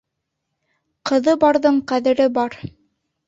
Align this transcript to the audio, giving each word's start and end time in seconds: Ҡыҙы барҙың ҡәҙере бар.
Ҡыҙы 1.09 1.35
барҙың 1.45 1.77
ҡәҙере 1.93 2.29
бар. 2.39 2.57